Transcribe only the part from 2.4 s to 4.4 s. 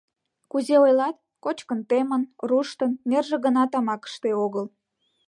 руштын, нерже гына тамакыште